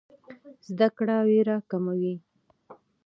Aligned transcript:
زده 0.67 0.87
کړه 0.97 1.17
ویره 1.27 1.57
کموي. 1.69 2.15